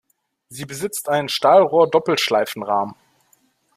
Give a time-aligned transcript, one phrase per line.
[0.49, 2.95] Sie besitzt einen Stahlrohr-Doppelschleifenrahmen.